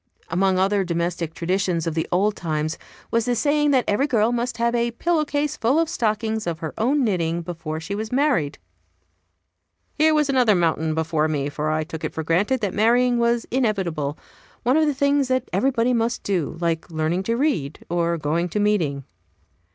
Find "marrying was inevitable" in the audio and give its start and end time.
12.73-14.17